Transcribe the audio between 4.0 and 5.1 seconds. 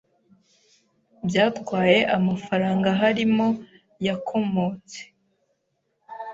yakomotse